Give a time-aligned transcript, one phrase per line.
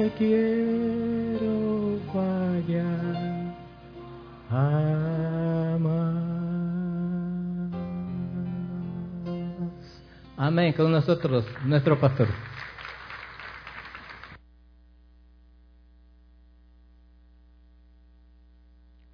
[0.00, 2.86] te quiero vaya
[10.38, 10.72] Amén.
[10.72, 12.28] Con nosotros, nuestro pastor.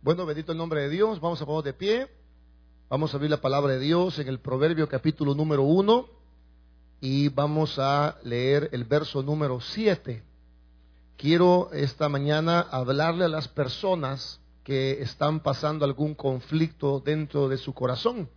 [0.02, 1.20] Bueno, bendito el nombre de Dios.
[1.20, 2.06] Vamos a poner de pie.
[2.88, 6.06] Vamos a abrir la palabra de Dios en el Proverbio capítulo número 1
[7.00, 10.35] y vamos a leer el verso número 7.
[11.16, 17.72] Quiero esta mañana hablarle a las personas que están pasando algún conflicto dentro de su
[17.72, 18.28] corazón.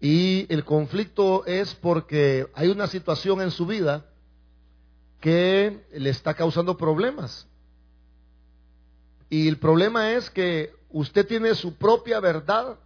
[0.00, 4.06] Y el conflicto es porque hay una situación en su vida
[5.20, 7.46] que le está causando problemas.
[9.28, 12.78] Y el problema es que usted tiene su propia verdad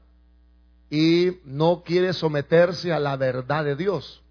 [0.90, 4.23] y no quiere someterse a la verdad de Dios.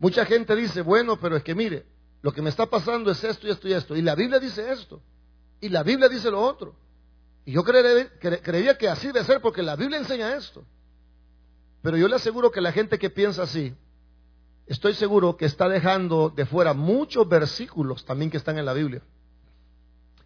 [0.00, 1.86] Mucha gente dice, bueno, pero es que mire,
[2.22, 3.96] lo que me está pasando es esto y esto y esto.
[3.96, 5.00] Y la Biblia dice esto.
[5.60, 6.74] Y la Biblia dice lo otro.
[7.44, 10.64] Y yo creería, que así debe ser porque la Biblia enseña esto.
[11.82, 13.74] Pero yo le aseguro que la gente que piensa así,
[14.66, 19.02] estoy seguro que está dejando de fuera muchos versículos también que están en la Biblia.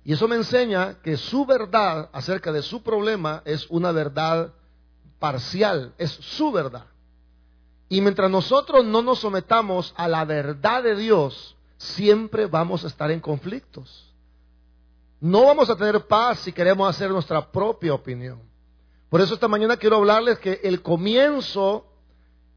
[0.05, 4.53] Y eso me enseña que su verdad acerca de su problema es una verdad
[5.21, 6.87] parcial, es su verdad.
[7.89, 13.11] Y mientras nosotros no nos sometamos a la verdad de Dios, siempre vamos a estar
[13.11, 14.09] en conflictos.
[15.21, 18.41] No vamos a tener paz si queremos hacer nuestra propia opinión.
[19.09, 21.87] Por eso esta mañana quiero hablarles que el comienzo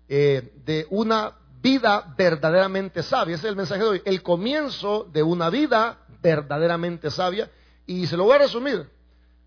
[0.08, 5.24] eh, de una vida verdaderamente sabia, ese es el mensaje de hoy, el comienzo de
[5.24, 7.52] una vida verdaderamente sabia.
[7.88, 8.90] Y se lo voy a resumir.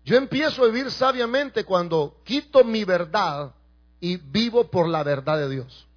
[0.05, 3.53] Yo empiezo a vivir sabiamente cuando quito mi verdad
[3.99, 5.88] y vivo por la verdad de Dios.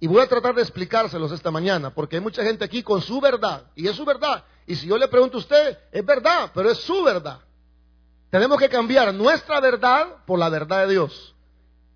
[0.00, 3.20] Y voy a tratar de explicárselos esta mañana, porque hay mucha gente aquí con su
[3.20, 4.44] verdad, y es su verdad.
[4.66, 7.40] Y si yo le pregunto a usted, es verdad, pero es su verdad.
[8.30, 11.34] Tenemos que cambiar nuestra verdad por la verdad de Dios.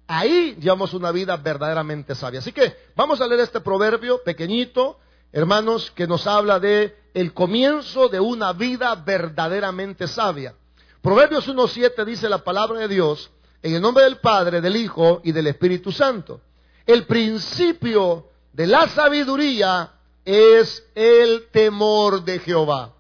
[0.09, 2.41] Ahí llevamos una vida verdaderamente sabia.
[2.41, 4.99] Así que vamos a leer este proverbio pequeñito,
[5.31, 10.55] hermanos, que nos habla de el comienzo de una vida verdaderamente sabia.
[11.03, 13.31] Proverbios 1.7 dice la palabra de Dios
[13.63, 16.41] en el nombre del Padre, del Hijo y del Espíritu Santo.
[16.87, 19.93] El principio de la sabiduría
[20.25, 22.95] es el temor de Jehová.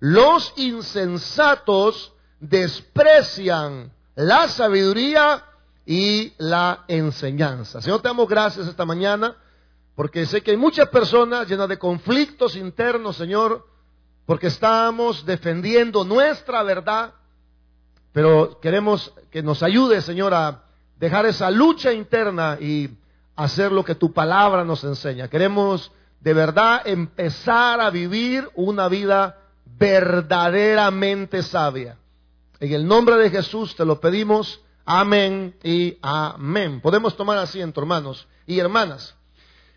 [0.00, 5.44] Los insensatos desprecian la sabiduría
[5.86, 7.80] y la enseñanza.
[7.80, 9.36] Señor, te damos gracias esta mañana
[9.94, 13.66] porque sé que hay muchas personas llenas de conflictos internos, Señor,
[14.26, 17.14] porque estamos defendiendo nuestra verdad,
[18.12, 20.64] pero queremos que nos ayude, Señor, a
[20.98, 22.88] dejar esa lucha interna y
[23.36, 25.28] hacer lo que tu palabra nos enseña.
[25.28, 31.98] Queremos de verdad empezar a vivir una vida verdaderamente sabia.
[32.60, 34.60] En el nombre de Jesús te lo pedimos.
[34.84, 36.80] Amén y amén.
[36.80, 39.16] Podemos tomar asiento, hermanos y hermanas.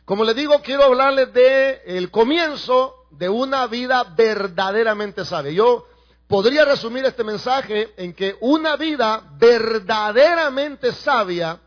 [0.05, 5.51] Como le digo, quiero hablarles de el comienzo de una vida verdaderamente sabia.
[5.51, 5.87] Yo
[6.27, 11.59] podría resumir este mensaje en que una vida verdaderamente sabia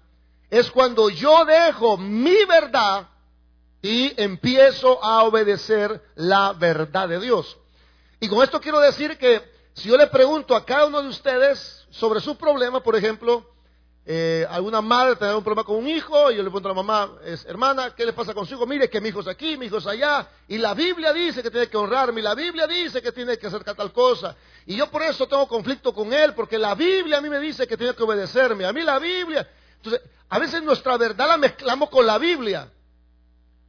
[0.50, 3.08] es cuando yo dejo mi verdad
[3.82, 7.56] y empiezo a obedecer la verdad de Dios.
[8.20, 9.42] Y con esto quiero decir que
[9.74, 13.46] si yo le pregunto a cada uno de ustedes sobre su problema, por ejemplo,
[14.10, 16.82] eh, alguna madre tiene un problema con un hijo y yo le pregunto a la
[16.82, 18.66] mamá, es, hermana, ¿qué le pasa con su hijo?
[18.66, 21.50] Mire que mi hijo es aquí, mi hijo es allá, y la Biblia dice que
[21.50, 24.34] tiene que honrarme, la Biblia dice que tiene que hacer tal cosa.
[24.64, 27.66] Y yo por eso tengo conflicto con él, porque la Biblia a mí me dice
[27.66, 29.46] que tiene que obedecerme, a mí la Biblia.
[29.78, 32.70] Entonces, a veces nuestra verdad la mezclamos con la Biblia.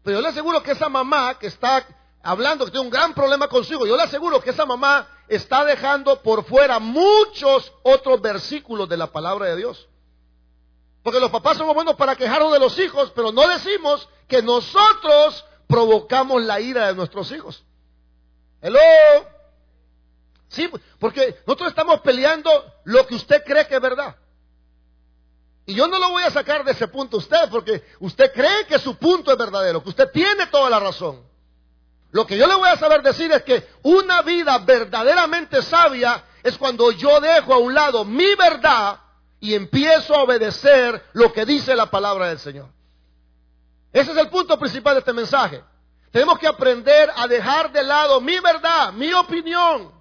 [0.03, 1.85] Pero yo le aseguro que esa mamá que está
[2.21, 5.07] hablando, que tiene un gran problema con su hijo, yo le aseguro que esa mamá
[5.27, 9.87] está dejando por fuera muchos otros versículos de la palabra de Dios.
[11.03, 15.45] Porque los papás somos buenos para quejarnos de los hijos, pero no decimos que nosotros
[15.67, 17.63] provocamos la ira de nuestros hijos.
[18.61, 18.79] Hello.
[20.49, 20.69] Sí,
[20.99, 22.51] porque nosotros estamos peleando
[22.83, 24.15] lo que usted cree que es verdad.
[25.69, 28.65] Y yo no lo voy a sacar de ese punto a usted, porque usted cree
[28.65, 31.21] que su punto es verdadero, que usted tiene toda la razón.
[32.09, 36.57] Lo que yo le voy a saber decir es que una vida verdaderamente sabia es
[36.57, 38.99] cuando yo dejo a un lado mi verdad
[39.39, 42.69] y empiezo a obedecer lo que dice la palabra del Señor.
[43.93, 45.63] Ese es el punto principal de este mensaje.
[46.09, 49.91] Tenemos que aprender a dejar de lado mi verdad, mi opinión.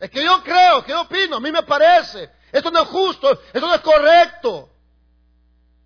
[0.00, 2.30] Es que yo creo, que opino, a mí me parece.
[2.52, 4.68] Esto no es justo, esto no es correcto.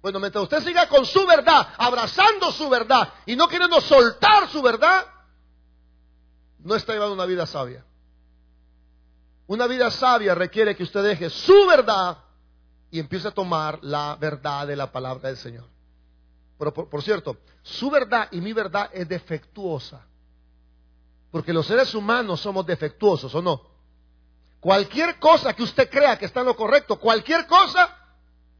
[0.03, 4.61] Bueno, mientras usted siga con su verdad, abrazando su verdad y no queriendo soltar su
[4.61, 5.07] verdad,
[6.59, 7.85] no está llevando una vida sabia.
[9.47, 12.19] Una vida sabia requiere que usted deje su verdad
[12.91, 15.69] y empiece a tomar la verdad de la palabra del Señor.
[16.59, 20.07] Pero por, cierto, su verdad y mi verdad es defectuosa.
[21.31, 23.76] Porque los seres humanos somos defectuosos, ¿o no?
[24.67, 27.89] Cualquier cosa que usted crea que está en lo correcto, cualquier cosa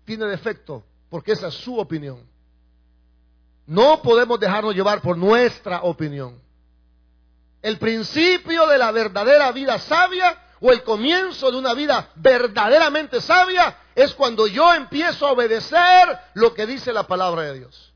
[0.05, 2.25] tiene defecto, porque esa es su opinión.
[3.67, 6.41] No podemos dejarnos llevar por nuestra opinión.
[7.61, 13.77] El principio de la verdadera vida sabia o el comienzo de una vida verdaderamente sabia
[13.97, 17.93] es cuando yo empiezo a obedecer lo que dice la palabra de Dios.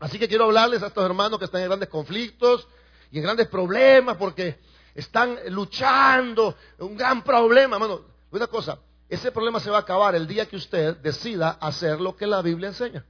[0.00, 2.68] Así que quiero hablarles a estos hermanos que están en grandes conflictos
[3.10, 4.65] y en grandes problemas porque
[4.96, 7.76] están luchando, un gran problema.
[7.76, 8.00] Hermano,
[8.30, 8.78] una cosa,
[9.08, 12.42] ese problema se va a acabar el día que usted decida hacer lo que la
[12.42, 13.04] Biblia enseña.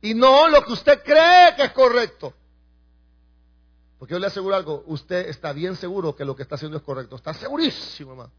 [0.00, 2.32] Y no lo que usted cree que es correcto.
[3.98, 6.84] Porque yo le aseguro algo, usted está bien seguro que lo que está haciendo es
[6.84, 7.16] correcto.
[7.16, 8.32] Está segurísimo, hermano.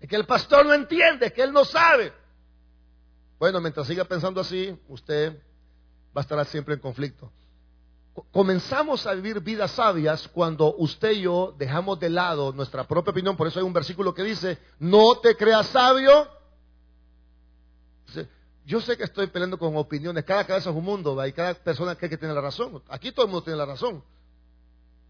[0.00, 2.12] Es que el pastor no entiende, es que él no sabe.
[3.38, 5.36] Bueno, mientras siga pensando así, usted
[6.16, 7.30] va a estar siempre en conflicto.
[8.30, 13.36] Comenzamos a vivir vidas sabias cuando usted y yo dejamos de lado nuestra propia opinión.
[13.36, 16.28] Por eso hay un versículo que dice, no te creas sabio.
[18.66, 20.24] Yo sé que estoy peleando con opiniones.
[20.24, 22.82] Cada cabeza es un mundo y cada persona cree que tiene la razón.
[22.88, 24.02] Aquí todo el mundo tiene la razón.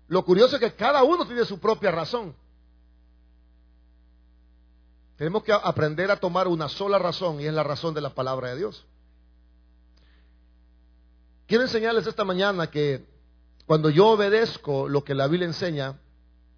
[0.08, 2.34] Lo curioso es que cada uno tiene su propia razón.
[5.16, 8.48] Tenemos que aprender a tomar una sola razón y es la razón de la palabra
[8.48, 8.84] de Dios.
[11.46, 13.05] Quiero enseñarles esta mañana que
[13.67, 15.99] cuando yo obedezco lo que la Biblia enseña,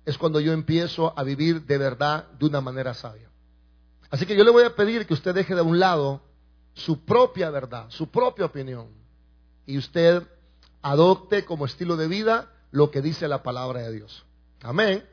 [0.04, 3.28] es cuando yo empiezo a vivir de verdad de una manera sabia.
[4.10, 6.22] Así que yo le voy a pedir que usted deje de un lado
[6.74, 8.88] su propia verdad, su propia opinión,
[9.66, 10.22] y usted
[10.82, 14.24] adopte como estilo de vida lo que dice la palabra de Dios.
[14.62, 15.04] Amén.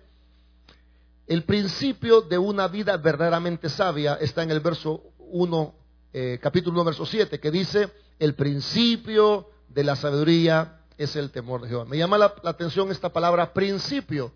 [1.26, 5.76] El principio de una vida verdaderamente sabia está en el verso 1,
[6.14, 7.90] eh, capítulo 1, verso 7, que dice,
[8.20, 11.86] el principio de la sabiduría es el temor de Jehová.
[11.86, 14.32] Me llama la, atención esta palabra principio,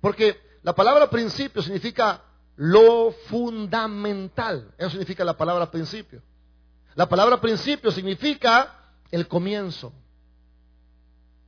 [0.00, 2.22] porque la palabra principio significa
[2.56, 4.72] lo fundamental.
[4.78, 6.22] Eso significa la palabra principio.
[6.94, 8.74] La palabra principio significa
[9.10, 9.92] el comienzo.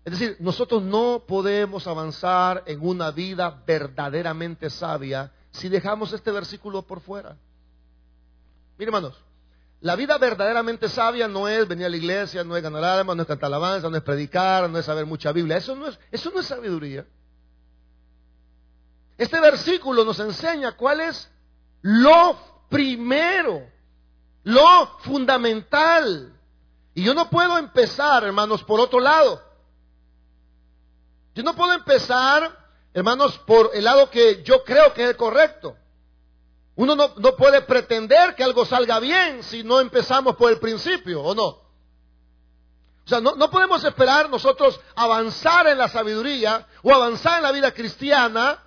[0.05, 6.83] Es decir, nosotros no podemos avanzar en una vida verdaderamente sabia si dejamos este versículo
[6.83, 7.37] por fuera.
[8.79, 9.23] Miren, hermanos,
[9.81, 13.23] la vida verdaderamente sabia no es venir a la iglesia, no es ganar almas, no
[13.23, 15.57] es cantar alabanza, no es predicar, no es saber mucha Biblia.
[15.57, 17.07] Eso no es, eso no es sabiduría.
[19.17, 21.31] Este versículo nos enseña cuál es
[21.83, 22.37] lo
[22.69, 23.69] primero,
[24.43, 26.33] lo fundamental.
[26.95, 29.41] Y yo no puedo empezar, hermanos, por otro lado.
[31.37, 32.59] Yo no puedo empezar,
[32.93, 35.77] hermanos, por el lado que yo creo que es correcto.
[36.79, 41.21] Uno no, no, puede pretender que algo salga bien si no empezamos por el principio,
[41.21, 41.47] ¿o no?
[41.49, 41.65] O
[43.05, 47.73] sea, no, no podemos esperar nosotros avanzar en la sabiduría o avanzar en la vida
[47.73, 48.63] cristiana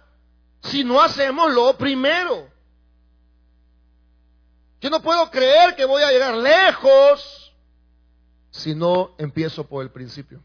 [0.62, 2.50] si no hacemos lo primero.
[4.82, 7.54] Yo no puedo creer que voy a llegar lejos
[8.50, 10.44] si no empiezo por el principio.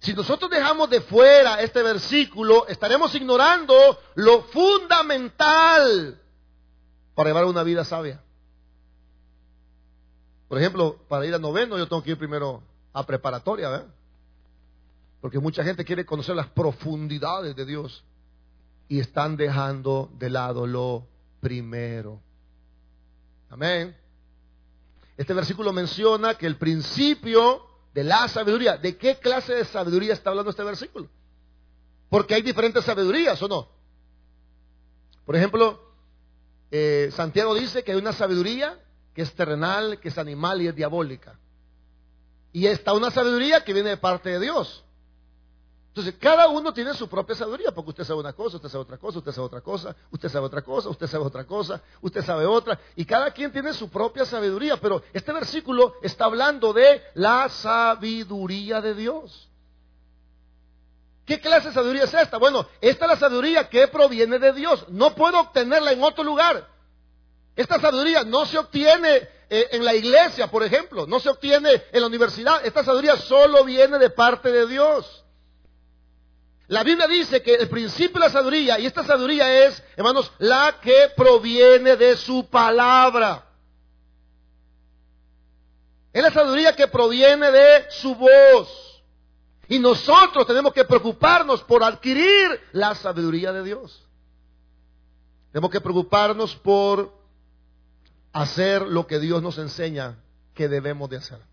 [0.00, 3.74] Si nosotros dejamos de fuera este versículo, estaremos ignorando
[4.14, 6.18] lo fundamental
[7.14, 8.22] para llevar una vida sabia.
[10.48, 12.62] Por ejemplo, para ir a noveno yo tengo que ir primero
[12.94, 13.94] a preparatoria, ¿verdad?
[15.20, 18.02] Porque mucha gente quiere conocer las profundidades de Dios
[18.88, 21.06] y están dejando de lado lo
[21.40, 22.20] primero.
[23.50, 23.94] Amén.
[25.18, 28.76] Este versículo menciona que el principio de la sabiduría.
[28.76, 31.08] ¿De qué clase de sabiduría está hablando este versículo?
[32.08, 33.68] Porque hay diferentes sabidurías, ¿o no?
[35.24, 35.80] Por ejemplo,
[36.70, 38.78] eh, Santiago dice que hay una sabiduría
[39.14, 41.38] que es terrenal, que es animal y es diabólica.
[42.52, 44.84] Y está una sabiduría que viene de parte de Dios.
[45.90, 48.96] Entonces, cada uno tiene su propia sabiduría, porque usted sabe una cosa, usted sabe otra
[48.96, 52.46] cosa, usted sabe otra cosa, usted sabe otra cosa, usted sabe otra cosa, usted sabe
[52.46, 57.48] otra, y cada quien tiene su propia sabiduría, pero este versículo está hablando de la
[57.48, 59.48] sabiduría de Dios.
[61.26, 62.38] ¿Qué clase de sabiduría es esta?
[62.38, 64.86] Bueno, esta es la sabiduría que proviene de Dios.
[64.88, 66.68] No puedo obtenerla en otro lugar.
[67.56, 72.00] Esta sabiduría no se obtiene eh, en la iglesia, por ejemplo, no se obtiene en
[72.00, 72.64] la universidad.
[72.64, 75.19] Esta sabiduría solo viene de parte de Dios.
[76.70, 80.78] La Biblia dice que el principio de la sabiduría, y esta sabiduría es, hermanos, la
[80.80, 83.44] que proviene de su palabra.
[86.12, 89.02] Es la sabiduría que proviene de su voz.
[89.66, 94.08] Y nosotros tenemos que preocuparnos por adquirir la sabiduría de Dios.
[95.50, 97.12] Tenemos que preocuparnos por
[98.32, 100.22] hacer lo que Dios nos enseña
[100.54, 101.49] que debemos de hacer.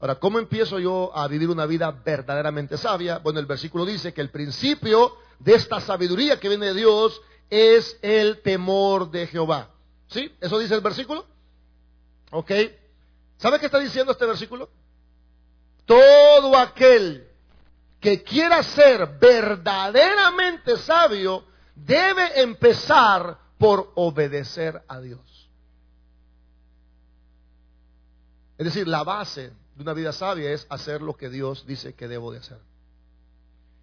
[0.00, 3.18] Ahora, ¿cómo empiezo yo a vivir una vida verdaderamente sabia?
[3.18, 7.98] Bueno, el versículo dice que el principio de esta sabiduría que viene de Dios es
[8.02, 9.70] el temor de Jehová.
[10.08, 10.30] ¿Sí?
[10.40, 11.26] ¿Eso dice el versículo?
[12.30, 12.50] ¿Ok?
[13.38, 14.70] ¿Sabe qué está diciendo este versículo?
[15.86, 17.28] Todo aquel
[18.00, 25.50] que quiera ser verdaderamente sabio debe empezar por obedecer a Dios.
[28.58, 32.08] Es decir, la base de una vida sabia es hacer lo que Dios dice que
[32.08, 32.58] debo de hacer.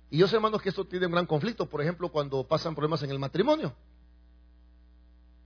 [0.10, 3.02] Y yo sé, hermanos, que esto tiene un gran conflicto, por ejemplo, cuando pasan problemas
[3.04, 3.74] en el matrimonio.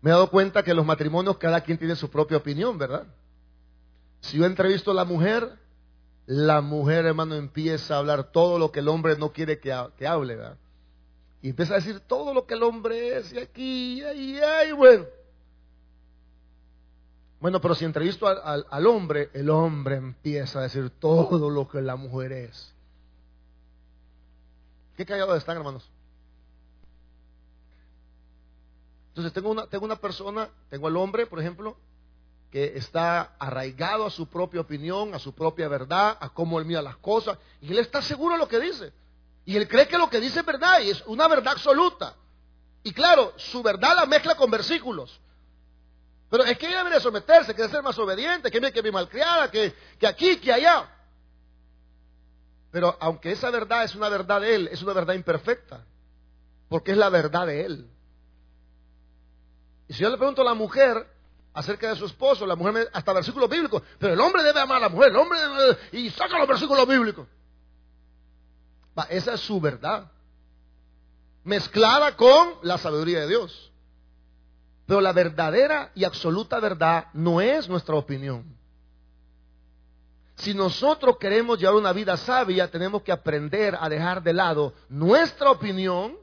[0.02, 3.06] Me he dado cuenta que en los matrimonios cada quien tiene su propia opinión, ¿verdad?
[4.22, 5.58] Si yo entrevisto a la mujer,
[6.25, 10.36] la mujer, hermano, empieza a hablar todo lo que el hombre no quiere que, hable,
[10.36, 10.58] ¿verdad?
[11.42, 14.04] Y empieza a decir todo lo que el hombre es, y aquí, y
[14.40, 15.06] ahí, y bueno.
[17.39, 21.96] Bueno, pero si entrevisto al, hombre, el hombre empieza a decir todo lo que la
[21.96, 22.74] mujer es.
[24.96, 25.89] ¿Qué callados están, hermanos?
[29.10, 31.77] Entonces tengo una, tengo una persona, tengo al hombre, por ejemplo,
[32.51, 36.82] que está arraigado a su propia opinión, a su propia verdad, a cómo él mira
[36.82, 38.94] las cosas, y él está seguro de lo que dice.
[39.46, 42.15] Y él cree que lo que dice es verdad, y es una verdad absoluta.
[42.84, 45.20] Y claro, su verdad la mezcla con versículos.
[46.29, 49.50] Pero es que ella debería someterse, que debe ser más obediente, que que me malcriada,
[49.51, 50.89] que, que aquí, que allá.
[52.72, 55.86] Pero aunque esa verdad es una verdad de él, es una verdad imperfecta,
[56.67, 57.89] porque es la verdad de él.
[59.88, 61.08] Y si yo le pregunto a la mujer
[61.53, 64.77] acerca de su esposo, la mujer me, hasta versículos bíblicos, pero el hombre debe amar
[64.77, 67.27] a la mujer, el hombre debe, y saca los versículos bíblicos.
[68.98, 70.12] Va, esa es su verdad,
[71.44, 73.72] mezclada con la sabiduría de Dios.
[74.86, 78.56] Pero la verdadera y absoluta verdad no es nuestra opinión.
[80.36, 85.50] Si nosotros queremos llevar una vida sabia, tenemos que aprender a dejar de lado nuestra
[85.50, 86.18] opinión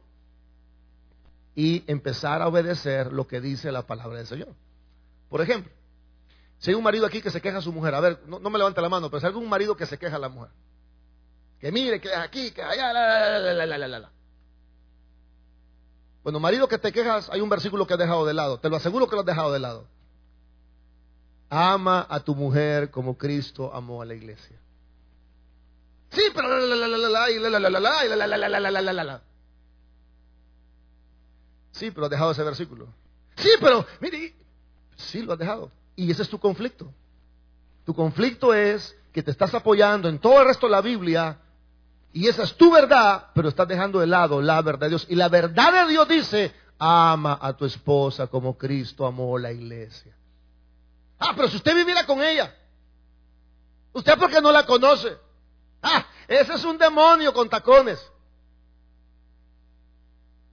[1.55, 4.55] y empezar a obedecer lo que dice la palabra del Señor.
[5.29, 5.73] Por ejemplo,
[6.59, 8.59] si hay un marido aquí que se queja a su mujer, a ver, no, me
[8.59, 10.51] levante la mano, pero si hay algún marido que se queja a la mujer,
[11.59, 14.13] que mire, que aquí, que allá, la, la, la, la, la.
[16.23, 18.59] Bueno, marido que te quejas, hay un versículo que has dejado de lado.
[18.59, 19.87] Te lo aseguro que lo has dejado de lado.
[21.51, 24.57] Ama a tu mujer como Cristo amó a la iglesia.
[26.11, 26.49] Sí, pero
[31.73, 32.87] Sí, pero has dejado ese versículo.
[33.37, 34.35] Sí, pero mire,
[34.97, 35.71] sí lo has dejado.
[35.97, 36.93] Y ese es tu conflicto.
[37.85, 41.39] Tu conflicto es que te estás apoyando en todo el resto de la Biblia
[42.13, 45.07] y esa es tu verdad, pero estás dejando de lado la verdad de Dios.
[45.09, 50.15] Y la verdad de Dios dice, ama a tu esposa como Cristo amó la iglesia.
[51.19, 52.55] Ah, pero si usted viviera con ella,
[53.93, 55.17] usted porque no la conoce.
[55.83, 57.99] Ah, ese es un demonio con tacones.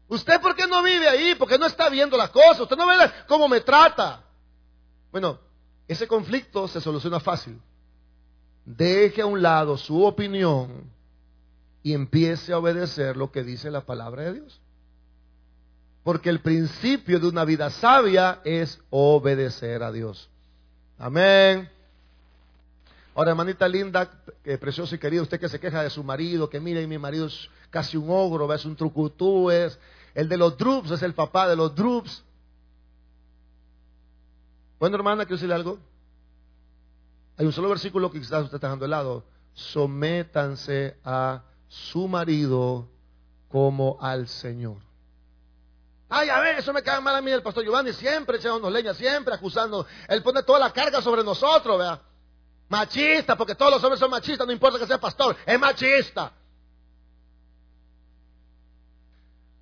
[0.08, 1.36] ¿Usted por qué no vive ahí?
[1.36, 2.62] Porque no está viendo las cosas.
[2.62, 2.96] Usted no ve
[3.28, 4.24] cómo me trata.
[5.12, 5.40] Bueno,
[5.88, 7.62] ese conflicto se soluciona fácil.
[8.66, 10.92] Deje a un lado su opinión
[11.84, 14.62] y empiece a obedecer lo que dice la palabra de Dios.
[16.04, 20.30] Porque el principio de una vida sabia es obedecer a Dios.
[20.98, 21.70] Amén.
[23.16, 24.10] Ahora, hermanita linda,
[24.44, 27.28] que preciosa y querida, usted que se queja de su marido, que mire, mi marido
[27.28, 29.78] es casi un ogro, es un trucutú, es
[30.16, 32.24] el de los drups, es el papá de los drups.
[34.80, 35.80] Bueno, hermana, quiero decirle algo.
[37.38, 39.24] Hay un solo versículo que quizás usted está dejando de lado.
[39.54, 42.90] Sométanse a su marido
[43.48, 44.78] como al Señor.
[46.10, 48.96] Ay, a ver, eso me cae mal a mí el pastor Giovanni, siempre echándonos leña,
[48.96, 49.86] siempre acusando.
[50.08, 52.02] Él pone toda la carga sobre nosotros, vea.
[52.68, 56.34] Machista, porque todos los hombres son machistas, no importa que sea pastor, es machista.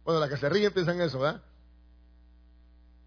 [0.04, 1.42] Bueno, la que se ríe piensa en eso, ¿verdad?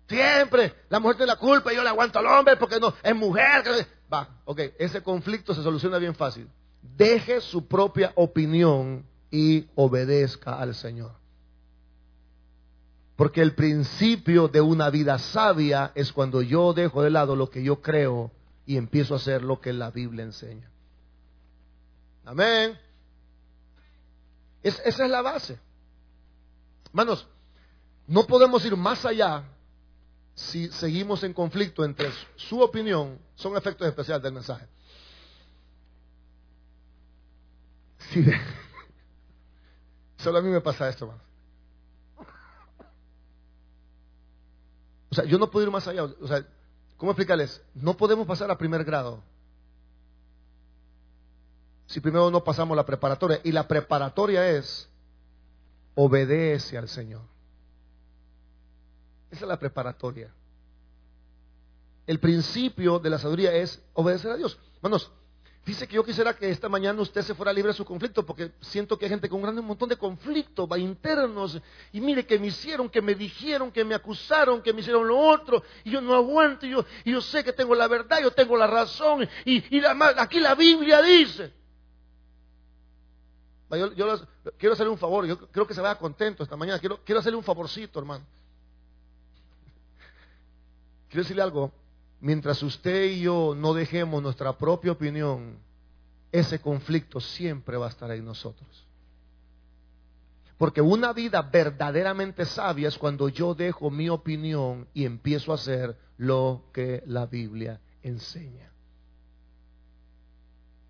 [0.06, 3.14] Siempre, la mujer tiene la culpa y yo le aguanto al hombre porque no, es
[3.14, 3.64] mujer.
[4.12, 6.50] Va, ok, ese conflicto se soluciona bien fácil
[6.82, 11.12] deje su propia opinión y obedezca al Señor.
[13.16, 17.62] Porque el principio de una vida sabia es cuando yo dejo de lado lo que
[17.62, 18.30] yo creo
[18.64, 20.70] y empiezo a hacer lo que la Biblia enseña.
[22.24, 22.78] Amén.
[24.62, 25.58] esa es la base.
[26.86, 27.26] Hermanos,
[28.06, 29.44] no podemos ir más allá
[30.34, 34.66] si seguimos en conflicto entre su opinión, son efectos especiales del mensaje.
[40.18, 41.22] Solo a mí me pasa esto, hermano.
[45.10, 46.04] O sea, yo no puedo ir más allá.
[46.04, 46.46] O sea,
[46.96, 47.62] ¿cómo explicarles?
[47.74, 49.22] No podemos pasar a primer grado
[51.86, 53.40] si primero no pasamos la preparatoria.
[53.42, 54.88] Y la preparatoria es
[55.96, 57.22] obedece al Señor.
[59.30, 60.32] Esa es la preparatoria.
[62.06, 64.58] El principio de la sabiduría es obedecer a Dios.
[64.76, 65.10] Hermanos,
[65.64, 68.52] dice que yo quisiera que esta mañana usted se fuera libre de su conflicto, porque
[68.60, 71.60] siento que hay gente con un montón de conflictos internos.
[71.92, 75.18] Y mire que me hicieron, que me dijeron, que me acusaron, que me hicieron lo
[75.18, 75.62] otro.
[75.84, 78.56] Y yo no aguanto, y yo, y yo sé que tengo la verdad, yo tengo
[78.56, 79.28] la razón.
[79.44, 79.82] Y, y
[80.16, 81.52] aquí la Biblia dice.
[83.70, 84.26] Yo,
[84.58, 86.80] quiero hacerle un favor, yo creo que se vaya contento esta mañana.
[86.80, 88.24] Quiero, quiero hacerle un favorcito, hermano.
[91.08, 91.72] Quiero decirle algo.
[92.20, 95.58] Mientras usted y yo no dejemos nuestra propia opinión,
[96.30, 98.86] ese conflicto siempre va a estar en nosotros.
[100.58, 105.96] Porque una vida verdaderamente sabia es cuando yo dejo mi opinión y empiezo a hacer
[106.18, 108.70] lo que la Biblia enseña.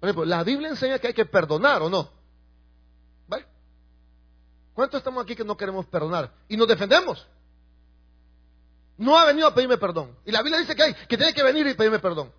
[0.00, 2.20] Por ejemplo, la Biblia enseña que hay que perdonar o no.
[4.74, 6.32] ¿Cuántos estamos aquí que no queremos perdonar?
[6.48, 7.26] Y nos defendemos.
[9.00, 10.14] No ha venido a pedirme perdón.
[10.24, 12.30] Y la Biblia dice que, hay, que tiene que venir y pedirme perdón.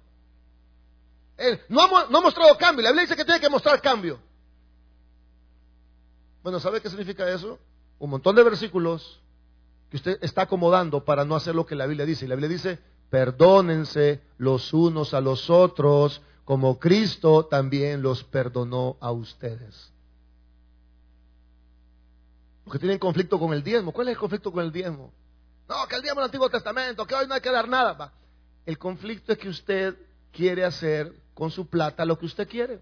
[1.38, 2.84] Él no ha, no ha mostrado cambio.
[2.84, 4.20] La Biblia dice que tiene que mostrar cambio.
[6.44, 7.60] Bueno, ¿sabe qué significa eso?
[8.00, 9.20] Un montón de versículos
[9.89, 12.25] que usted está acomodando para no hacer lo que la Biblia dice.
[12.25, 18.98] Y la Biblia dice, perdónense los unos a los otros, como Cristo también los perdonó
[19.01, 19.91] a ustedes
[22.72, 23.91] que tienen conflicto con el diezmo.
[23.91, 25.12] ¿Cuál es el conflicto con el diezmo?
[25.72, 28.12] No, que el diezmo del Antiguo Testamento, que hoy no hay que dar nada.
[28.66, 29.96] El conflicto es que usted
[30.34, 32.82] quiere hacer con su plata lo que usted quiere.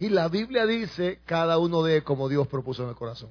[0.00, 3.30] Y la Biblia dice, cada uno de como Dios propuso en el corazón.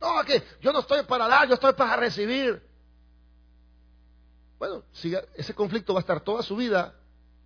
[0.00, 2.60] No, que yo no estoy para dar, yo estoy para recibir.
[4.58, 4.82] Bueno,
[5.36, 6.92] ese conflicto va a estar toda su vida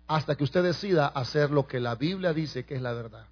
[0.07, 3.27] hasta que usted decida hacer lo que la Biblia dice que es la verdad.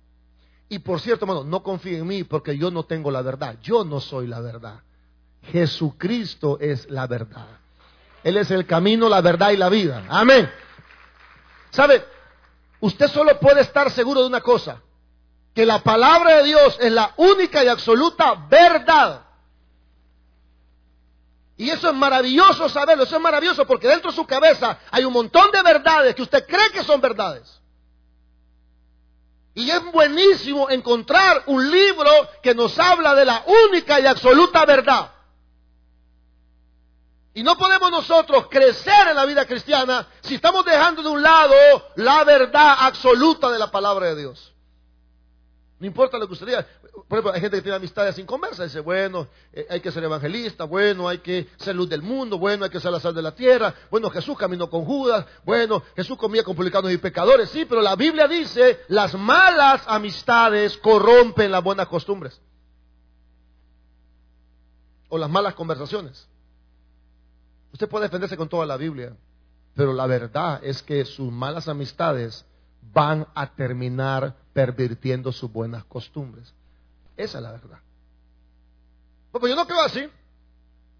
[0.69, 3.57] Y por cierto, hermano, no confíe en mí porque yo no tengo la verdad.
[3.63, 4.83] Yo no soy la verdad.
[5.43, 7.47] Jesucristo es la verdad.
[8.23, 10.03] Él es el camino, la verdad y la vida.
[10.09, 10.51] Amén.
[11.71, 12.05] ¿Sabe?
[12.79, 14.81] Usted solo puede estar seguro de una cosa.
[15.53, 19.25] Que la palabra de Dios es la única y absoluta verdad.
[21.57, 25.13] Y eso es maravilloso saberlo, eso es maravilloso porque dentro de su cabeza hay un
[25.13, 27.61] montón de verdades que usted cree que son verdades.
[29.53, 32.09] Y es buenísimo encontrar un libro
[32.41, 35.11] que nos habla de la única y absoluta verdad.
[37.33, 41.55] Y no podemos nosotros crecer en la vida cristiana si estamos dejando de un lado
[41.95, 44.53] la verdad absoluta de la palabra de Dios.
[45.79, 46.67] No importa lo que usted diga.
[47.07, 48.65] Por ejemplo, hay gente que tiene amistades sin conversa.
[48.65, 52.65] Dice, bueno, eh, hay que ser evangelista, bueno, hay que ser luz del mundo, bueno,
[52.65, 53.73] hay que ser la sal de la tierra.
[53.89, 57.49] Bueno, Jesús caminó con Judas, bueno, Jesús comía con publicanos y pecadores.
[57.49, 62.39] Sí, pero la Biblia dice, las malas amistades corrompen las buenas costumbres.
[65.07, 66.27] O las malas conversaciones.
[67.73, 69.15] Usted puede defenderse con toda la Biblia,
[69.75, 72.45] pero la verdad es que sus malas amistades
[72.93, 76.53] van a terminar pervirtiendo sus buenas costumbres.
[77.15, 77.79] Esa es la verdad.
[79.31, 80.09] Pues yo no creo así.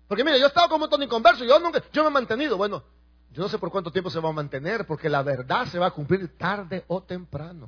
[0.08, 2.14] Porque mire, yo he estado con un montón de inconversos, yo nunca, yo me he
[2.14, 2.58] mantenido.
[2.58, 2.84] Bueno,
[3.32, 5.88] yo no sé por cuánto tiempo se va a mantener, porque la verdad se va
[5.88, 7.68] a cumplir tarde o temprano.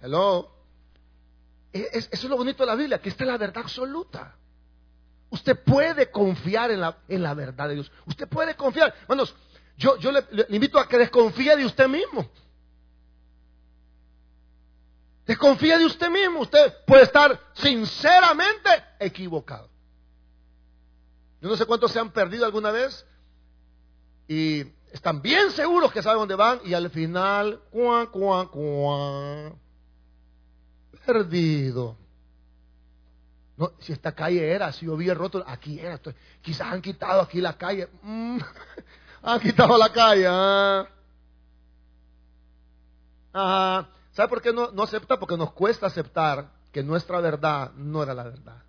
[0.00, 0.50] Hello.
[1.72, 4.36] E, eso es lo bonito de la Biblia, que esta es la verdad absoluta.
[5.30, 7.92] Usted puede confiar en la, en la verdad de Dios.
[8.06, 8.94] Usted puede confiar.
[9.02, 9.34] Hermanos,
[9.76, 12.28] yo, yo le, invito a que desconfíe de usted mismo.
[15.26, 16.40] Desconfíe de usted mismo.
[16.40, 19.68] Usted puede estar sinceramente equivocado.
[21.40, 23.04] Yo no sé cuántos se han perdido alguna vez
[24.28, 29.52] y están bien seguros que saben dónde van y al final, cuá, cuá, cuá,
[31.04, 31.98] perdido.
[33.56, 35.98] No, si esta calle era, si yo vi el roto, aquí era.
[36.42, 37.88] quizás han quitado aquí la calle.
[38.02, 38.38] Mm.
[39.22, 40.26] Han quitado la calle.
[40.28, 40.86] Ah.
[44.12, 45.18] ¿Sabe por qué no, no acepta?
[45.18, 48.62] Porque nos cuesta aceptar que nuestra verdad no era la verdad.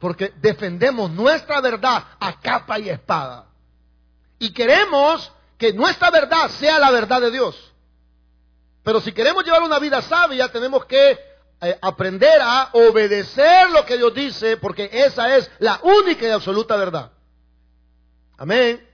[0.00, 3.46] Porque defendemos nuestra verdad a capa y espada.
[4.40, 7.72] Y queremos que nuestra verdad sea la verdad de Dios.
[8.82, 11.31] Pero si queremos llevar una vida sabia, tenemos que
[11.80, 17.12] aprender a obedecer lo que Dios dice, porque esa es la única y absoluta verdad.
[18.36, 18.84] Amén.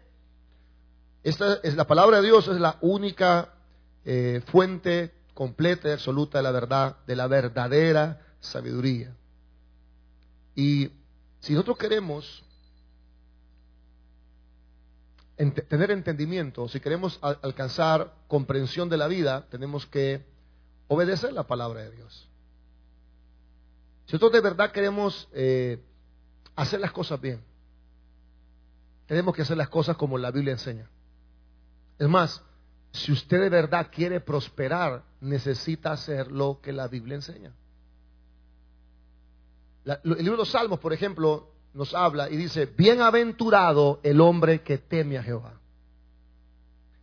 [1.22, 3.54] Esta es la palabra de Dios, es la única
[4.04, 9.14] eh, fuente completa y absoluta de la verdad, de la verdadera sabiduría.
[10.54, 10.90] Y
[11.40, 12.44] si nosotros queremos
[15.36, 20.24] tener entendimiento, si queremos alcanzar comprensión de la vida, tenemos que
[20.88, 22.27] obedecer la palabra de Dios.
[24.08, 25.82] Si nosotros de verdad queremos eh,
[26.56, 27.44] hacer las cosas bien,
[29.06, 30.88] tenemos que hacer las cosas como la Biblia enseña.
[31.98, 32.42] Es más,
[32.90, 37.52] si usted de verdad quiere prosperar, necesita hacer lo que la Biblia enseña.
[39.84, 44.78] el libro de los Salmos, por ejemplo, nos habla y dice, bienaventurado el hombre que
[44.78, 45.60] teme a Jehová.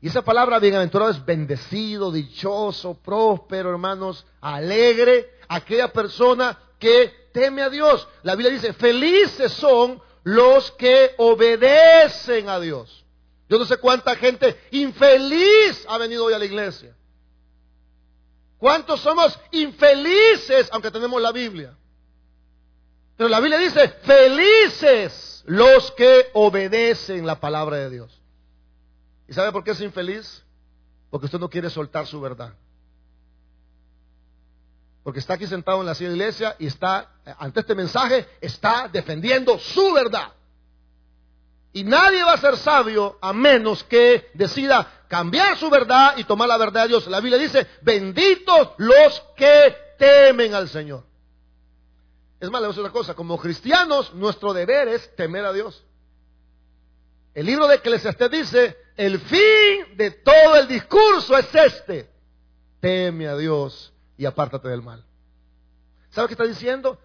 [0.02, 7.70] Y esa palabra bienaventurado es bendecido, dichoso, próspero, hermanos, alegre, aquella persona que teme a
[7.70, 8.08] Dios.
[8.24, 13.06] La Biblia dice, felices son los que obedecen a Dios.
[13.48, 16.96] Yo no sé cuánta gente infeliz ha venido hoy a la iglesia.
[18.58, 21.78] ¿Cuántos somos infelices aunque tenemos la Biblia?
[23.18, 28.22] Pero la Biblia dice, felices los que obedecen la palabra de Dios.
[29.28, 30.44] ¿Y sabe por qué es infeliz?
[31.10, 32.54] Porque usted no quiere soltar su verdad.
[35.06, 39.94] Porque está aquí sentado en la iglesia y está, ante este mensaje, está defendiendo su
[39.94, 40.34] verdad.
[41.74, 46.48] Y nadie va a ser sabio a menos que decida cambiar su verdad y tomar
[46.48, 47.06] la verdad de Dios.
[47.06, 51.04] La Biblia dice, benditos los que temen al Señor.
[52.40, 55.54] Es más, le voy a decir una cosa, como cristianos nuestro deber es temer a
[55.54, 55.86] Dios.
[57.36, 62.10] El libro de Eclesiastés dice, el fin de todo el discurso es este,
[62.80, 65.04] teme a Dios y apártate del mal.
[66.10, 66.98] ¿Sabe qué está diciendo?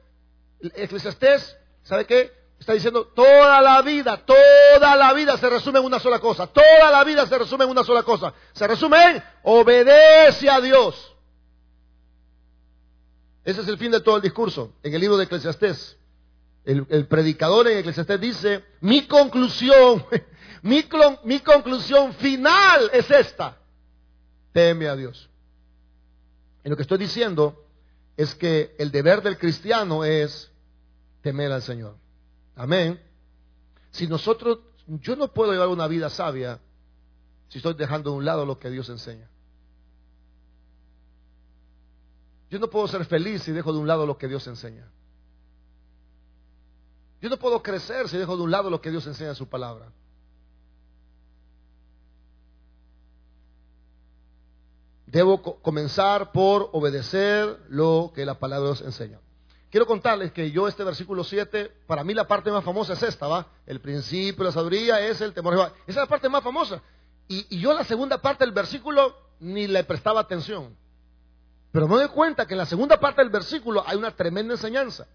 [0.61, 2.33] Eclesiastés, ¿sabe qué?
[2.61, 6.47] Está diciendo, toda la vida, toda la vida se resume en una sola cosa.
[6.47, 8.35] Toda la vida se resume en una sola cosa.
[8.53, 11.17] Se resume en obedece a Dios.
[13.45, 14.75] Ese es el fin de todo el discurso.
[14.83, 15.97] En el libro de Eclesiastés,
[16.65, 20.05] el, predicador en Eclesiastés dice, mi conclusión,
[20.63, 20.87] mi,
[21.25, 23.57] mi conclusión final es esta.
[24.53, 25.30] Teme a Dios.
[26.65, 27.65] Y lo que estoy diciendo
[28.17, 30.51] es que el deber del cristiano es
[31.23, 31.97] temer al Señor.
[32.55, 33.01] Amén.
[33.91, 36.61] Si nosotros, yo no puedo llevar una vida sabia
[37.49, 39.29] si estoy dejando de un lado lo que Dios enseña.
[42.51, 44.91] Yo no puedo ser feliz si dejo de un lado lo que Dios enseña.
[47.21, 49.49] Yo no puedo crecer si dejo de un lado lo que Dios enseña en su
[49.49, 49.93] palabra.
[55.11, 59.19] Debo comenzar por obedecer lo que la palabra Dios enseña.
[59.69, 63.27] Quiero contarles que yo este versículo 7, para mí la parte más famosa es esta,
[63.27, 63.49] ¿va?
[63.67, 65.73] El principio, la sabiduría es el temor de Jehová.
[65.83, 66.81] Esa es la parte más famosa.
[67.27, 70.77] Y, y, yo la segunda parte del versículo ni le prestaba atención.
[71.73, 75.09] Pero me doy cuenta que en la segunda parte del versículo hay una tremenda enseñanza.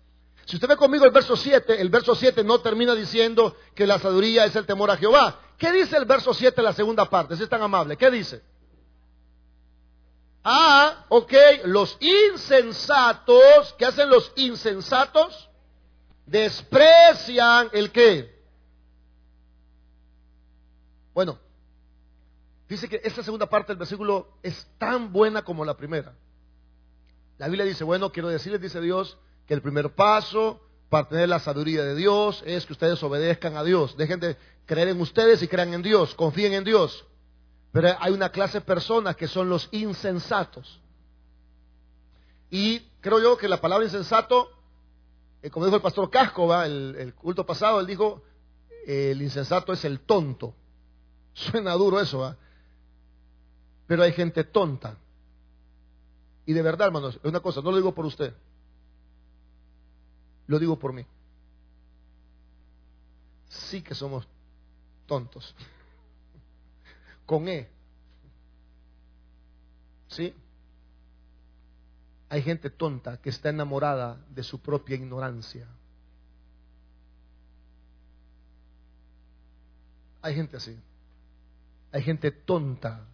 [0.44, 3.98] Si usted ve conmigo el verso 7, el verso 7 no termina diciendo que la
[4.00, 5.40] sabiduría es el temor a Jehová.
[5.58, 7.38] ¿Qué dice el verso 7 la segunda parte?
[7.38, 8.44] Si es tan amable, ¿qué dice?
[10.48, 15.50] Ah, ok, los insensatos, ¿qué hacen los insensatos?
[16.28, 18.32] Desprecian el qué.
[21.16, 21.40] Bueno,
[22.70, 26.14] dice que esta segunda parte del versículo es tan buena como la primera.
[27.40, 31.40] La Biblia dice, bueno, quiero decirles, dice Dios, que el primer paso para tener la
[31.40, 33.98] sabiduría de Dios es que ustedes obedezcan a Dios.
[33.98, 37.04] Dejen de creer en ustedes y crean en Dios, confíen en Dios.
[37.76, 40.80] Pero hay una clase de personas que son los insensatos.
[42.50, 44.50] Y creo yo que la palabra insensato,
[45.42, 48.22] eh, como dijo el pastor Casco, El, el, culto pasado, él dijo,
[48.88, 50.56] el insensato es el tonto.
[51.34, 52.38] Suena duro eso, ¿va?
[53.88, 54.98] Pero hay gente tonta.
[56.46, 58.34] Y de verdad, hermanos, es una cosa, no lo digo por usted,
[60.48, 61.06] lo digo por mí.
[63.50, 64.26] Sí que somos
[65.08, 65.54] tontos
[67.26, 67.70] con E.
[70.08, 70.34] ¿Sí?
[72.30, 75.68] Hay gente tonta que está enamorada de su propia ignorancia.
[80.22, 80.78] Hay gente así.
[81.92, 83.06] Hay gente tonta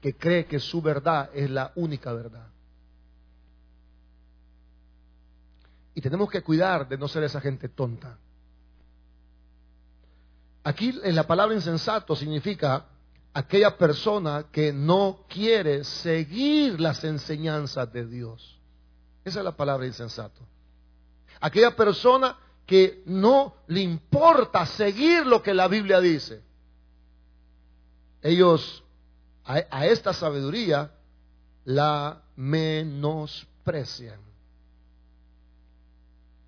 [0.00, 2.48] que cree que su verdad es la única verdad.
[5.94, 8.18] Y tenemos que cuidar de no ser esa gente tonta.
[10.64, 12.86] Aquí en la palabra insensato significa
[13.34, 18.60] aquella persona que no quiere seguir las enseñanzas de Dios.
[19.24, 20.40] Esa es la palabra insensato.
[21.40, 26.42] Aquella persona que no le importa seguir lo que la Biblia dice.
[28.22, 28.84] Ellos
[29.44, 30.92] a, a esta sabiduría
[31.64, 34.20] la menosprecian.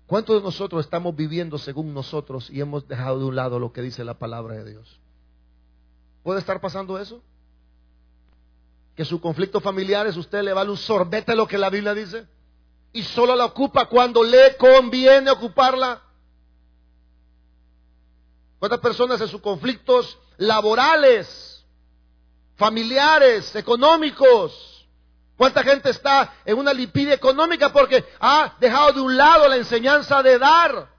[0.07, 3.81] ¿Cuántos de nosotros estamos viviendo según nosotros y hemos dejado de un lado lo que
[3.81, 5.01] dice la palabra de Dios?
[6.23, 7.21] ¿Puede estar pasando eso?
[8.95, 12.27] Que su conflicto familiar es usted le vale un sorbete lo que la Biblia dice
[12.93, 16.01] y solo la ocupa cuando le conviene ocuparla.
[18.59, 21.63] ¿Cuántas personas en sus conflictos laborales,
[22.55, 24.77] familiares, económicos,
[25.37, 30.23] ¿Cuánta gente está en una limpidez económica porque ha dejado de un lado la enseñanza
[30.23, 30.89] de dar?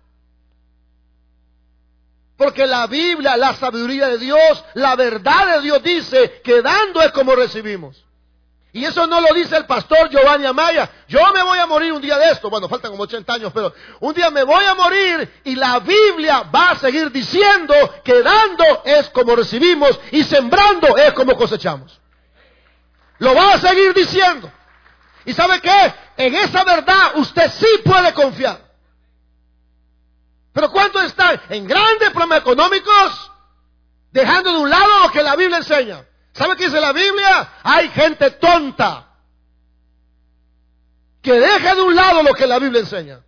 [2.38, 7.10] Porque la Biblia, la sabiduría de Dios, la verdad de Dios dice que dando es
[7.10, 8.04] como recibimos.
[8.72, 10.88] Y eso no lo dice el pastor Giovanni Amaya.
[11.08, 12.48] Yo me voy a morir un día de esto.
[12.48, 16.44] Bueno, faltan como 80 años, pero un día me voy a morir y la Biblia
[16.54, 17.74] va a seguir diciendo
[18.04, 21.98] que dando es como recibimos y sembrando es como cosechamos.
[23.18, 24.48] Lo va a seguir diciendo.
[25.24, 25.94] ¿Y sabe qué?
[26.18, 28.67] En esa verdad usted sí puede confiar.
[30.52, 33.32] Pero ¿cuántos están en grandes problemas económicos
[34.10, 36.04] dejando de un lado lo que la Biblia enseña?
[36.32, 37.52] ¿Sabe qué dice la Biblia?
[37.62, 39.08] Hay gente tonta
[41.20, 43.20] que deja de un lado lo que la Biblia enseña.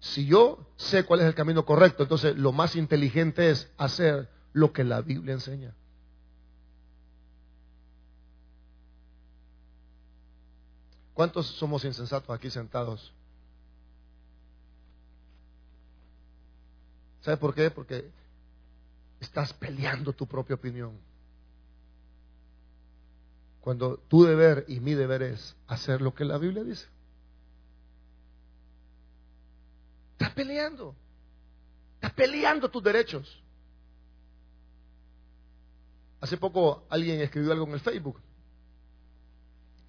[0.00, 4.72] Si yo sé cuál es el camino correcto, entonces lo más inteligente es hacer lo
[4.72, 5.74] que la Biblia enseña.
[11.14, 13.14] ¿Cuántos somos insensatos aquí sentados?
[17.24, 17.70] ¿Sabe por qué?
[17.70, 18.10] Porque
[19.18, 20.92] estás peleando tu propia opinión.
[23.62, 26.86] Cuando tu deber y mi deber es hacer lo que la Biblia dice.
[30.12, 30.94] Estás peleando.
[31.94, 33.42] Estás peleando tus derechos.
[36.20, 38.20] Hace poco alguien escribió algo en el Facebook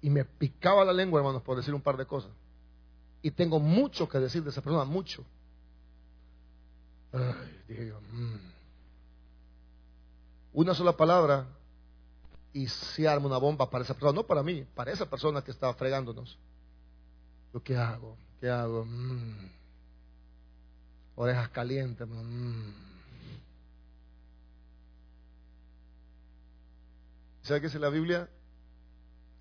[0.00, 2.30] y me picaba la lengua, hermanos, por decir un par de cosas.
[3.20, 5.22] Y tengo mucho que decir de esa persona, mucho.
[7.68, 8.52] Dije yo, mm.
[10.52, 11.46] Una sola palabra
[12.52, 15.50] y se arma una bomba para esa persona, no para mí, para esa persona que
[15.50, 16.38] estaba fregándonos.
[17.52, 18.16] ¿Yo qué hago?
[18.40, 18.84] ¿Qué hago?
[18.84, 19.50] Mm.
[21.16, 22.06] Orejas calientes.
[22.08, 22.70] Mm.
[27.42, 28.28] ¿Sabe qué dice la Biblia?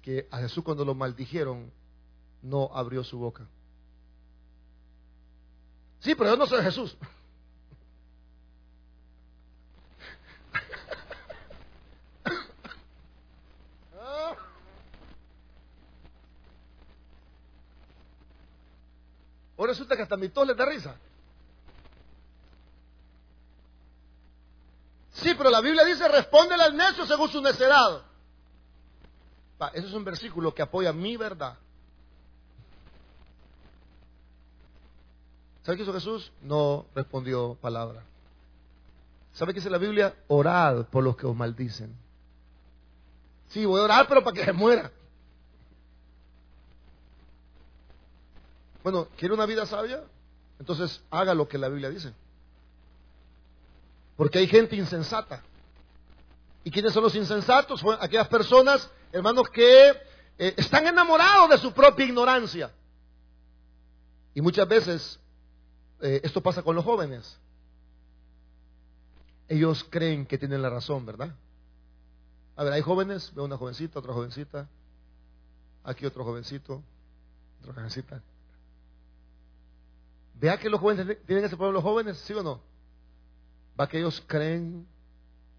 [0.05, 1.71] que a Jesús cuando lo maldijeron
[2.43, 3.47] no abrió su boca.
[5.99, 6.95] Sí, pero yo no soy Jesús.
[19.67, 20.95] Resulta que hasta mi tos le da risa.
[25.13, 28.03] Sí, pero la Biblia dice, respóndele al necio según su necedad.
[29.73, 31.57] Ese es un versículo que apoya mi verdad.
[35.63, 36.31] ¿Sabe qué hizo Jesús?
[36.41, 38.03] No respondió palabra.
[39.33, 40.13] ¿Sabe qué dice la Biblia?
[40.27, 41.95] Orad por los que os maldicen.
[43.49, 44.91] Sí, voy a orar, pero para que se muera.
[48.85, 50.03] Bueno, ¿quiere una vida sabia?
[50.59, 52.13] Entonces haga lo que la Biblia dice.
[54.15, 55.41] Porque hay gente insensata.
[56.63, 57.79] ¿Y quiénes son los insensatos?
[57.79, 59.89] Son aquellas personas hermanos, que
[60.37, 62.71] eh, están enamorados de su propia ignorancia.
[64.35, 65.19] Y muchas veces
[65.99, 67.39] eh, esto pasa con los jóvenes.
[69.47, 71.33] Ellos creen que tienen la razón, ¿verdad?
[72.55, 74.69] A ver, hay jóvenes, veo una jovencita, otra jovencita,
[75.83, 76.83] aquí otro jovencito,
[77.63, 78.21] otra jovencita.
[80.39, 82.61] Vea que los jóvenes tienen ese los jóvenes, ¿sí o no?
[83.79, 84.85] Va que ellos creen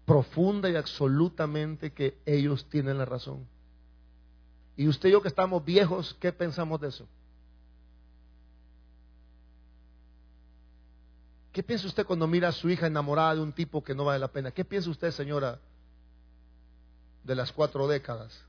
[0.05, 3.45] profunda y absolutamente que ellos tienen la razón.
[4.75, 7.07] Y usted y yo que estamos viejos, ¿qué pensamos de eso?
[11.51, 14.19] ¿Qué piensa usted cuando mira a su hija enamorada de un tipo que no vale
[14.19, 14.51] la pena?
[14.51, 15.59] ¿Qué piensa usted, señora,
[17.23, 18.39] de las cuatro décadas?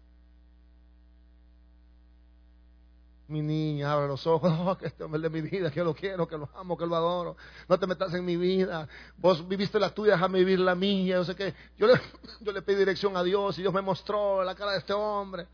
[3.28, 6.26] Mi niña, abre los ojos, oh, que este hombre de mi vida, que lo quiero,
[6.26, 7.36] que lo amo, que lo adoro.
[7.68, 8.88] No te metas en mi vida.
[9.18, 11.16] Vos viviste la tuya, déjame vivir la mía.
[11.16, 12.00] Yo sé que yo le,
[12.40, 15.46] yo le pedí dirección a Dios y Dios me mostró la cara de este hombre.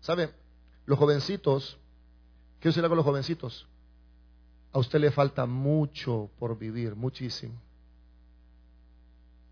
[0.00, 0.32] ¿Sabe?
[0.84, 1.78] Los jovencitos,
[2.60, 3.68] ¿qué decirle con los jovencitos?
[4.72, 7.54] A usted le falta mucho por vivir, muchísimo.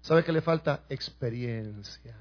[0.03, 0.85] ¿Sabe que le falta?
[0.89, 2.17] Experiencia.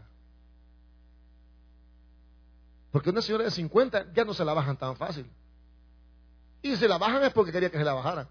[2.92, 5.30] Porque una señora de 50 ya no se la bajan tan fácil.
[6.62, 8.28] Y si la bajan es porque quería que se la bajaran.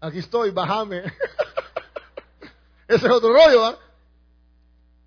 [0.00, 0.98] Aquí estoy, bájame.
[2.88, 3.78] Ese es otro rollo, ¿ah?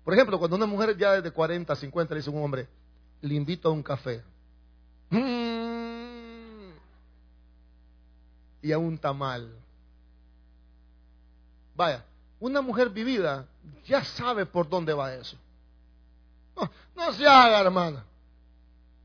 [0.04, 2.66] Por ejemplo, cuando una mujer ya de 40, 50 le dice a un hombre,
[3.20, 4.22] le invito a un café.
[5.10, 6.38] Mm.
[8.62, 9.50] y a un tamal.
[11.74, 12.04] Vaya,
[12.40, 13.46] una mujer vivida
[13.84, 15.36] ya sabe por dónde va eso.
[16.94, 18.04] No, se haga, hermana.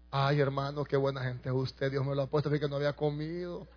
[0.10, 1.92] Ay, hermano, qué buena gente es usted.
[1.92, 3.68] Dios me lo ha puesto, que no había comido.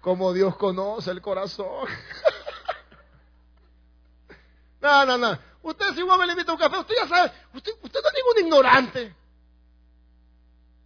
[0.00, 1.88] Como Dios conoce el corazón.
[4.80, 5.38] no, no, no.
[5.62, 8.46] Usted si me le invita a un café, usted ya sabe, usted no es ningún
[8.46, 9.14] ignorante.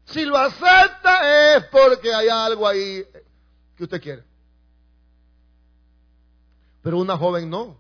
[0.07, 3.07] Si lo acepta es porque hay algo ahí
[3.77, 4.32] que usted quiere.
[6.83, 7.77] Pero una joven no.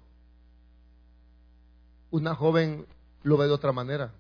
[2.10, 2.86] Una joven
[3.22, 4.12] lo ve de otra manera.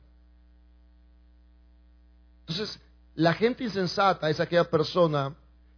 [2.40, 2.80] Entonces,
[3.14, 5.34] la gente insensata es aquella persona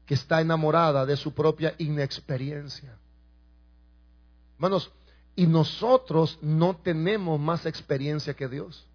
[0.06, 2.96] que está enamorada de su propia inexperiencia.
[4.54, 4.90] Hermanos,
[5.36, 8.86] y nosotros no tenemos más experiencia que Dios.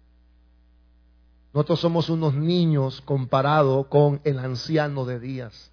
[1.52, 5.70] Nosotros somos unos niños comparado con el anciano de días.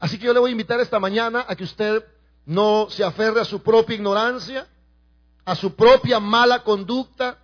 [0.00, 2.04] Así que yo le voy a invitar esta mañana a que usted
[2.46, 4.66] no se aferre a su propia ignorancia,
[5.44, 7.38] a su propia mala conducta,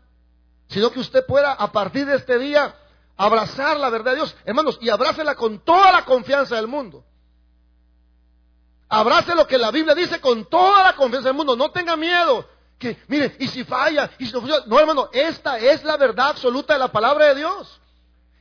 [0.69, 2.75] sino que usted pueda a partir de este día
[3.17, 7.05] abrazar la verdad de Dios, hermanos, y abrácela con toda la confianza del mundo.
[8.89, 12.49] Abrace lo que la Biblia dice con toda la confianza del mundo, no tenga miedo.
[12.79, 16.29] Que, mire, y si falla, y si no funciona, no hermano, esta es la verdad
[16.29, 17.81] absoluta de la palabra de Dios.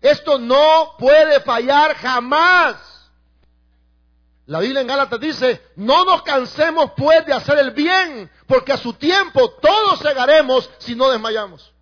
[0.02, 2.95] Esto no puede fallar jamás.
[4.48, 8.78] La Biblia en Gálatas dice, no nos cansemos pues de hacer el bien, porque a
[8.78, 11.74] su tiempo todos llegaremos si no desmayamos.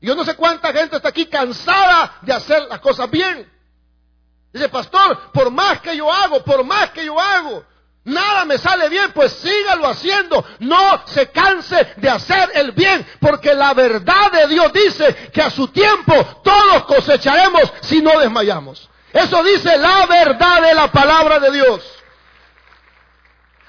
[0.00, 3.50] Yo no sé cuánta gente está aquí cansada de hacer las cosas bien.
[4.52, 7.64] Dice, pastor, por más que yo hago, por más que yo hago,
[8.04, 10.44] nada me sale bien, pues sígalo haciendo.
[10.58, 15.50] No se canse de hacer el bien, porque la verdad de Dios dice que a
[15.50, 18.88] su tiempo todos cosecharemos si no desmayamos.
[19.16, 21.82] Eso dice la verdad de la palabra de Dios.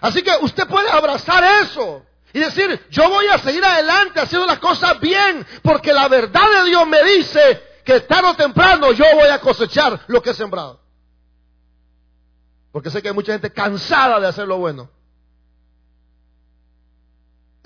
[0.01, 4.59] Así que usted puede abrazar eso y decir, yo voy a seguir adelante haciendo las
[4.59, 9.29] cosas bien, porque la verdad de Dios me dice que tarde o temprano yo voy
[9.29, 10.81] a cosechar lo que he sembrado.
[12.73, 14.89] Porque sé que hay mucha gente cansada de hacer lo bueno.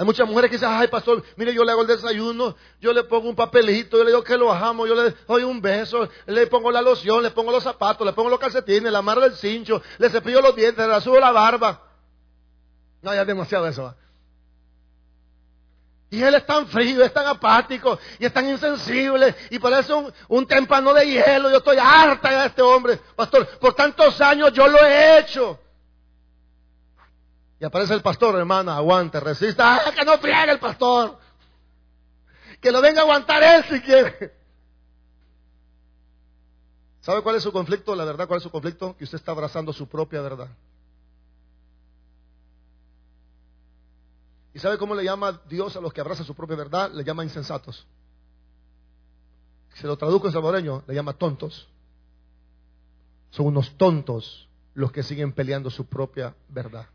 [0.02, 3.04] Hay muchas mujeres que dicen, ay pastor, mire yo le hago el desayuno, yo le
[3.04, 6.48] pongo un papelito, yo le digo que lo bajamos, yo le doy un beso, le
[6.48, 9.80] pongo la loción, le pongo los zapatos, le pongo los calcetines, la marra del cincho,
[10.00, 11.84] le cepillo los dientes, le subo la barba.
[13.04, 13.94] No, ya es demasiado eso.
[16.10, 20.12] Y él es tan frío, es tan apático, y es tan insensible, y parece un,
[20.30, 21.52] un témpano de hielo.
[21.52, 23.00] Yo estoy harta de este hombre.
[23.16, 25.60] Pastor, por tantos años yo lo he hecho.
[27.62, 29.76] Y aparece el pastor, hermana, aguante, resista.
[29.76, 31.20] ¡Ah, que no friegue el pastor!
[32.60, 34.34] Que lo venga a aguantar él si quiere.
[37.02, 37.94] ¿Sabe cuál es su conflicto?
[37.94, 38.98] La verdad, ¿cuál es su conflicto?
[38.98, 40.48] Que usted está abrazando su propia verdad.
[44.56, 46.92] ¿Y sabe cómo le llama Dios a los que abrazan su propia verdad?
[46.92, 47.86] Le llama insensatos.
[49.76, 51.70] Se lo traduzco en salvadoreño, le llama tontos.
[53.30, 56.88] Son unos tontos los que siguen peleando su propia verdad.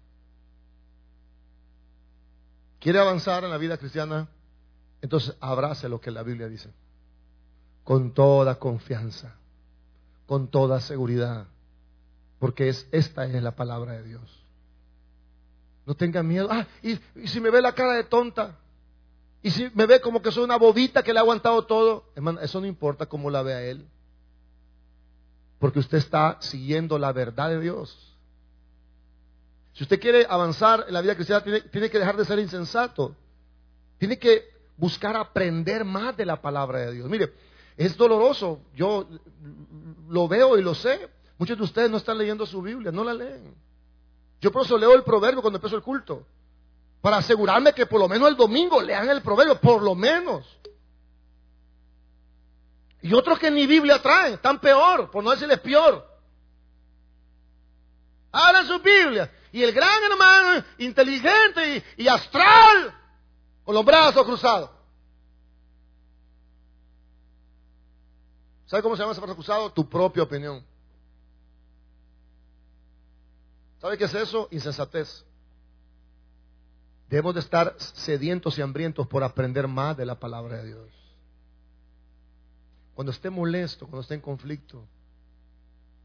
[2.80, 4.28] ¿Quiere avanzar en la vida cristiana?
[5.00, 6.72] Entonces abrace lo que la Biblia dice.
[7.84, 9.36] Con toda confianza,
[10.26, 11.46] con toda seguridad.
[12.38, 14.44] Porque es, esta es la palabra de Dios.
[15.86, 16.48] No tenga miedo.
[16.50, 18.56] Ah, y, si me ve la cara de tonta.
[19.42, 22.10] Y si me ve como que soy una bobita que le ha aguantado todo.
[22.16, 23.86] Hermano, eso no importa cómo la vea él.
[25.60, 28.15] Porque usted está siguiendo la verdad de Dios.
[29.76, 33.14] Si usted quiere avanzar en la vida cristiana, tiene, que dejar de ser insensato.
[33.98, 37.10] Tiene que buscar aprender más de la palabra de Dios.
[37.10, 37.34] Mire,
[37.76, 38.62] es doloroso.
[38.74, 39.06] Yo
[40.08, 41.10] lo veo y lo sé.
[41.36, 43.54] Muchos de ustedes no están leyendo su Biblia, no la leen.
[44.40, 46.26] Yo por eso leo el proverbio cuando empiezo el culto.
[47.02, 50.46] Para asegurarme que por lo menos el domingo lean el proverbio, por lo menos.
[53.02, 56.02] Y otros que ni Biblia traen, están peor, por no decirles peor.
[58.32, 59.30] Abran su Biblia.
[59.52, 62.94] Y el gran hermano, inteligente y, astral,
[63.64, 64.70] con los brazos cruzados.
[68.66, 69.72] ¿Sabe cómo se llama ese brazo cruzado?
[69.72, 70.64] Tu propia opinión.
[73.80, 74.48] ¿Sabe qué es eso?
[74.50, 75.24] Insensatez.
[77.08, 80.90] Debemos de estar sedientos y hambrientos por aprender más de la palabra de Dios.
[82.94, 84.84] Cuando esté molesto, cuando esté en conflicto,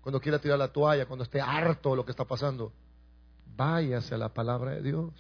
[0.02, 2.72] cuando quiera tirar la toalla, cuando esté harto de lo que está pasando,
[3.56, 5.14] váyase a la palabra de Dios.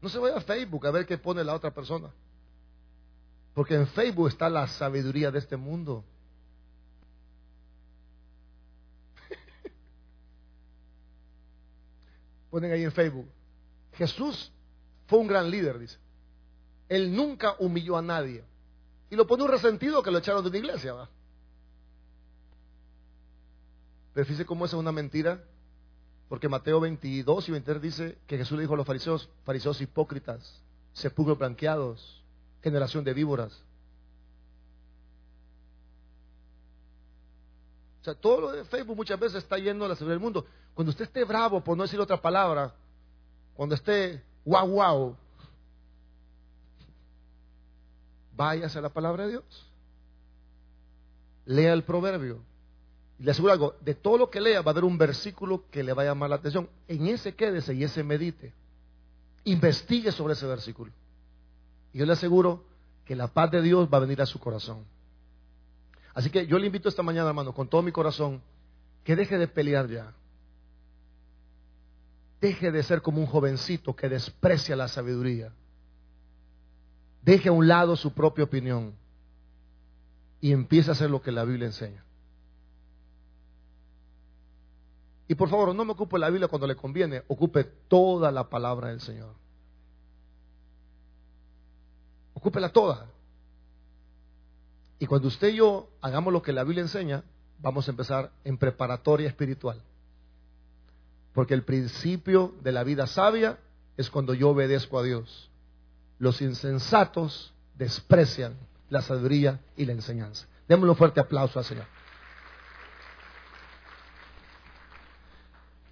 [0.00, 2.10] No se vaya a Facebook a ver qué pone la otra persona.
[3.54, 6.04] Porque en Facebook está la sabiduría de este mundo.
[12.50, 13.28] Ponen ahí en Facebook.
[13.94, 14.52] Jesús
[15.06, 15.98] fue un gran líder, dice.
[16.88, 18.44] Él nunca humilló a nadie.
[19.10, 21.08] Y lo pone un resentido que lo echaron de una iglesia.
[24.12, 25.42] Pero cómo esa es una mentira.
[26.28, 30.60] Porque Mateo 22 y 23 dice que Jesús le dijo a los fariseos, fariseos hipócritas,
[30.92, 32.22] sepulcros blanqueados,
[32.62, 33.52] generación de víboras.
[38.00, 40.46] O sea, todo lo de Facebook muchas veces está yendo a la sobre del mundo.
[40.74, 42.74] Cuando usted esté bravo, por no decir otra palabra,
[43.54, 45.16] cuando esté guau guau,
[48.36, 49.66] váyase a la palabra de Dios.
[51.46, 52.40] Lea el proverbio.
[53.18, 55.82] Y le aseguro algo, de todo lo que lea va a haber un versículo que
[55.82, 56.68] le va a llamar la atención.
[56.86, 58.52] En ese quédese y ese medite.
[59.44, 60.92] Investigue sobre ese versículo.
[61.92, 62.64] Y yo le aseguro
[63.04, 64.84] que la paz de Dios va a venir a su corazón.
[66.12, 68.42] Así que yo le invito esta mañana, hermano, con todo mi corazón,
[69.04, 70.12] que deje de pelear ya.
[72.40, 75.52] Deje de ser como un jovencito que desprecia la sabiduría.
[77.22, 78.94] Deje a un lado su propia opinión
[80.40, 82.05] y empiece a hacer lo que la Biblia enseña.
[85.28, 88.88] Y por favor, no me ocupe la Biblia cuando le conviene, ocupe toda la palabra
[88.88, 89.34] del Señor.
[92.34, 93.06] Ocúpela toda.
[94.98, 97.24] Y cuando usted y yo hagamos lo que la Biblia enseña,
[97.58, 99.82] vamos a empezar en preparatoria espiritual.
[101.34, 103.58] Porque el principio de la vida sabia
[103.96, 105.50] es cuando yo obedezco a Dios.
[106.18, 108.54] Los insensatos desprecian
[108.88, 110.46] la sabiduría y la enseñanza.
[110.68, 111.95] Démosle un fuerte aplauso al Señor.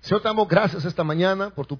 [0.04, 1.78] Señor, te gracias esta mañana por tu